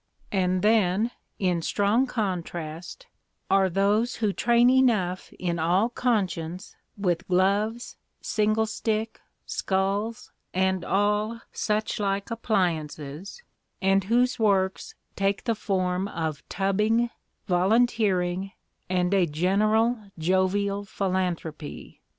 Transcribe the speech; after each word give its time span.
And 0.31 0.63
then, 0.63 1.11
in 1.37 1.61
strong 1.61 2.07
contrast, 2.07 3.05
are 3.51 3.69
those 3.69 4.15
who 4.15 4.33
train 4.33 4.67
enough 4.67 5.31
in 5.33 5.59
all 5.59 5.89
conscience 5.89 6.75
with 6.97 7.27
'gloves,' 7.27 7.97
single 8.19 8.65
stick, 8.65 9.21
sculls, 9.45 10.31
and 10.55 10.83
all 10.83 11.41
suchlike 11.53 12.31
appliances, 12.31 13.43
and 13.79 14.05
whose 14.05 14.39
works 14.39 14.95
take 15.15 15.43
the 15.43 15.53
form 15.53 16.07
of 16.07 16.41
tubbing, 16.49 17.11
volunteering, 17.45 18.53
and 18.89 19.13
a 19.13 19.27
general 19.27 20.05
jovial 20.17 20.83
philanthropy. 20.83 22.01